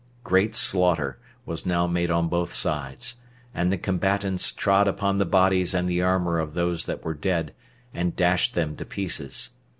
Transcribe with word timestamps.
Great 0.23 0.55
slaughter 0.55 1.19
was 1.45 1.63
now 1.63 1.85
made 1.85 2.09
on 2.09 2.27
both 2.27 2.53
sides, 2.55 3.17
and 3.53 3.71
the 3.71 3.77
combatants 3.77 4.51
trod 4.51 4.87
upon 4.87 5.19
the 5.19 5.25
bodies 5.25 5.75
and 5.75 5.87
the 5.87 6.01
armor 6.01 6.39
of 6.39 6.55
those 6.55 6.85
that 6.85 7.03
were 7.05 7.13
dead, 7.13 7.53
and 7.93 8.15
dashed 8.15 8.55
them 8.55 8.75
to 8.75 8.83
pieces. 8.83 9.51